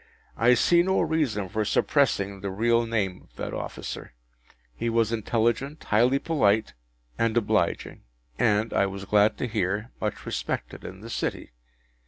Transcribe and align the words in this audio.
I 0.35 0.55
see 0.55 0.81
no 0.81 1.01
reason 1.01 1.47
for 1.47 1.63
suppressing 1.63 2.41
the 2.41 2.49
real 2.49 2.87
name 2.87 3.21
of 3.29 3.35
that 3.35 3.53
officer. 3.53 4.15
He 4.73 4.89
was 4.89 5.11
intelligent, 5.11 5.83
highly 5.83 6.17
polite, 6.17 6.73
and 7.19 7.37
obliging, 7.37 8.01
and 8.39 8.73
(I 8.73 8.87
was 8.87 9.05
glad 9.05 9.37
to 9.37 9.47
hear) 9.47 9.91
much 10.01 10.25
respected 10.25 10.83
in 10.83 11.01
the 11.01 11.09
City. 11.11 11.51